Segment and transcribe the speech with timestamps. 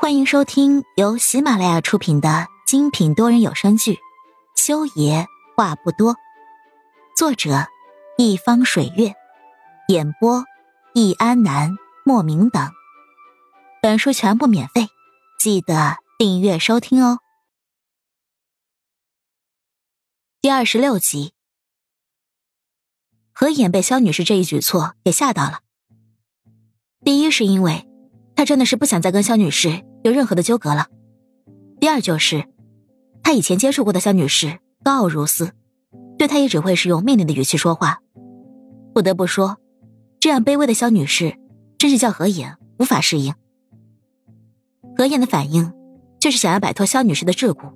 [0.00, 3.94] 欢迎收听由喜马拉雅出品的精品多人有声剧
[4.54, 5.26] 《修爷
[5.56, 6.14] 话不多》，
[7.16, 7.66] 作者
[8.16, 9.12] 一方水月，
[9.88, 10.44] 演播
[10.94, 12.70] 易安南、莫名等。
[13.82, 14.86] 本书全部免费，
[15.36, 17.18] 记得订阅收听哦。
[20.40, 21.32] 第二十六集，
[23.32, 25.62] 何眼被肖女士这一举措给吓到了。
[27.04, 27.84] 第一是因为。
[28.36, 30.86] 他真的是不想再跟肖女士有任何的纠葛了。
[31.80, 32.44] 第二就是，
[33.22, 35.52] 他以前接触过的肖女士高傲如斯，
[36.18, 38.00] 对他也只会是用命令的语气说话。
[38.94, 39.58] 不得不说，
[40.18, 41.36] 这样卑微的肖女士，
[41.78, 43.34] 真是叫何言无法适应。
[44.96, 45.72] 何言的反应
[46.18, 47.72] 就是想要摆脱肖女士的桎梏，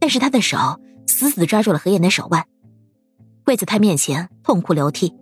[0.00, 0.56] 但是他的手
[1.06, 2.44] 死死抓住了何言的手腕，
[3.44, 5.14] 跪在他面前痛哭流涕，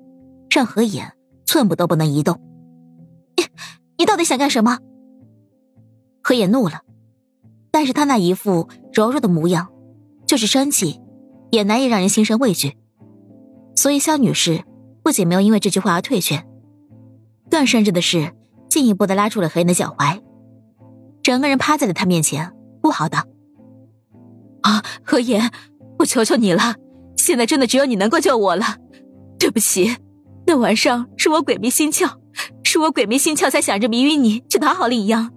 [0.51, 1.13] 让何言
[1.45, 2.41] 寸步都不能移动。
[3.37, 3.45] 你
[3.99, 4.79] 你到底想干什么？
[6.29, 6.83] 何野怒了，
[7.71, 9.71] 但是他那一副柔弱的模样，
[10.27, 11.01] 就是生气，
[11.51, 12.77] 也难以让人心生畏惧。
[13.75, 14.63] 所以肖女士
[15.03, 16.45] 不仅没有因为这句话而退却，
[17.51, 18.35] 更甚至的是
[18.69, 20.21] 进一步的拉住了何言的脚踝，
[21.23, 23.25] 整个人趴在了他面前，哭嚎道
[24.61, 25.51] ：“啊，何言，
[26.01, 26.75] 我求求你了，
[27.17, 28.77] 现在真的只有你能够救我了。
[29.39, 29.97] 对不起，
[30.47, 32.19] 那晚上是我鬼迷心窍。”
[32.63, 35.33] 是我鬼迷心窍，才想着迷晕你，去讨好令阳。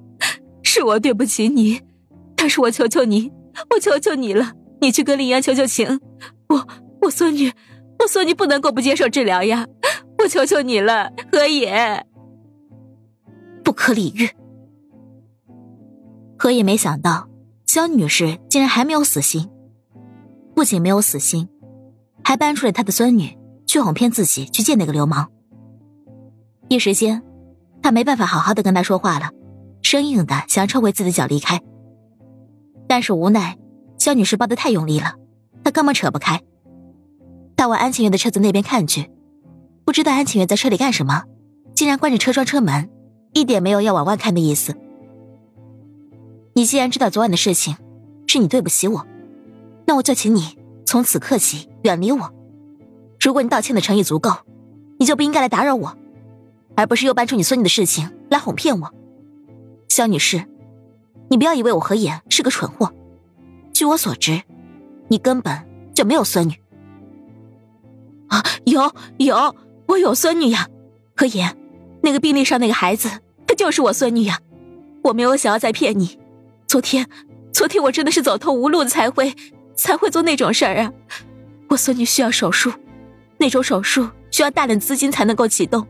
[0.74, 1.82] 是我对不起你，
[2.34, 3.30] 但是我求求你，
[3.72, 6.00] 我求求你了，你去跟令阳求求情。
[6.48, 6.66] 我
[7.02, 7.52] 我孙女，
[8.00, 9.68] 我孙女不能够不接受治疗呀！
[10.20, 12.06] 我求求你了，何野。
[13.66, 14.30] 不可理喻。
[16.40, 17.28] 何野没想到
[17.66, 19.50] 肖女士竟然还没有死心，
[20.56, 21.50] 不仅没有死心，
[22.24, 25.30] 还搬出了他的孙女去哄骗自己去见那个流氓。
[26.70, 27.22] 一时间，
[27.84, 29.32] 他没办法好好的跟他说话了，
[29.92, 31.60] 生硬的想要抽回自己的脚离开。
[32.88, 33.58] 但是无奈，
[33.98, 35.16] 肖女士抱得太用力了，
[35.66, 36.42] 她根本扯不开。
[37.58, 39.12] 他往安晴月的车子那边看去，
[39.84, 41.26] 不知道安晴月在车里干什么，
[41.76, 42.90] 竟然关着车窗车门，
[43.34, 44.78] 一点没有要往外看的意思。
[46.54, 47.76] 你既然知道昨晚的事情，
[48.28, 49.06] 是你对不起我，
[49.86, 52.34] 那我就请你从此刻起远离我。
[53.20, 54.32] 如果你道歉的诚意足够，
[55.00, 55.98] 你就不应该来打扰我。
[56.78, 58.94] 而不是又搬出你孙女的事情来哄骗我，
[59.92, 60.46] 肖女士，
[61.30, 62.94] 你不要以为我何言是个蠢货。
[63.74, 64.42] 据我所知，
[65.10, 65.54] 你根本
[65.94, 66.54] 就没有孙女。
[68.30, 69.54] 啊，有有，
[69.88, 70.70] 我有孙女呀，
[71.14, 71.58] 何言，
[72.02, 73.10] 那个病历上那个孩子，
[73.46, 74.40] 她就是我孙女呀。
[75.04, 76.18] 我没有想要再骗你。
[76.68, 77.06] 昨天，
[77.52, 79.36] 昨天我真的是走投无路才会
[79.76, 80.94] 才会做那种事儿啊。
[81.68, 82.72] 我孙女需要手术，
[83.38, 85.86] 那种手术需要大量资金才能够启动。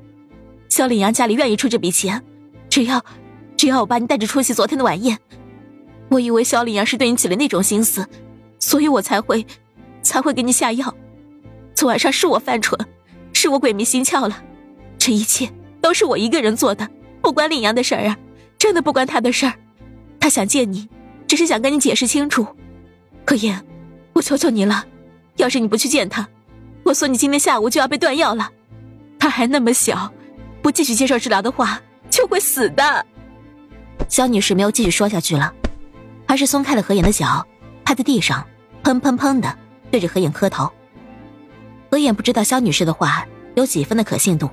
[0.69, 2.23] 肖领阳家里愿意出这笔钱，
[2.67, 3.05] 只要，
[3.61, 5.19] 只要我把你带着出席昨天的晚宴。
[6.09, 8.03] 我以为肖领阳是对你起了那种心思，
[8.57, 9.45] 所以我才会，
[10.01, 10.91] 才会给你下药。
[11.75, 12.75] 昨晚上是我犯蠢，
[13.33, 14.43] 是我鬼迷心窍了，
[14.97, 15.47] 这一切
[15.79, 16.89] 都是我一个人做的，
[17.21, 18.17] 不关领阳的事儿啊，
[18.57, 19.53] 真的不关他的事儿。
[20.19, 20.89] 他想见你，
[21.27, 22.47] 只是想跟你解释清楚。
[23.23, 23.63] 可言，
[24.13, 24.83] 我求求你了，
[25.35, 26.27] 要是你不去见他，
[26.81, 28.49] 我说你今天下午就要被断药了，
[29.19, 30.11] 他还那么小。
[30.63, 31.79] 不继续接受治疗的话，
[32.09, 33.05] 就会死的。
[34.09, 35.53] 肖女士没有继续说下去了，
[36.27, 37.45] 而是松开了何眼的脚，
[37.83, 38.45] 趴在地上，
[38.83, 39.57] 砰砰砰的
[39.89, 40.69] 对着何眼磕头。
[41.89, 43.25] 何眼不知道肖女士的话
[43.55, 44.49] 有几分的可信度，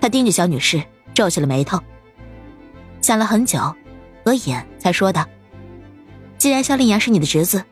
[0.00, 0.82] 他盯着肖女士，
[1.14, 1.80] 皱起了眉头。
[3.00, 3.74] 想了很久，
[4.24, 5.24] 何眼才说道
[6.38, 7.62] ：“既然肖令阳是你的侄子，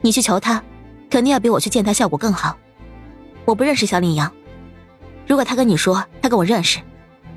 [0.00, 0.62] 你去求他，
[1.08, 2.56] 肯定要比我去见他效果更好。
[3.44, 4.30] 我不认识肖令阳。”
[5.26, 6.78] 如果他跟你说他跟我认识，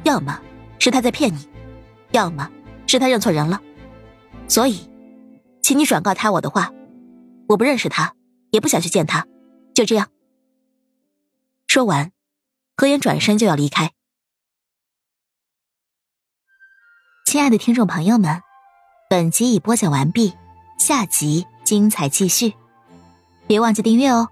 [0.03, 0.39] 要么
[0.77, 1.47] 是他在骗你，
[2.11, 2.49] 要么
[2.89, 3.61] 是他认错人了。
[4.47, 4.89] 所以，
[5.61, 6.71] 请你转告他我的话，
[7.47, 8.15] 我不认识他，
[8.51, 9.27] 也不想去见他，
[9.73, 10.09] 就这样。
[11.67, 12.11] 说完，
[12.75, 13.91] 何言转身就要离开。
[17.25, 18.41] 亲爱的听众朋友们，
[19.07, 20.33] 本集已播讲完毕，
[20.79, 22.55] 下集精彩继续，
[23.45, 24.29] 别忘记订阅哦。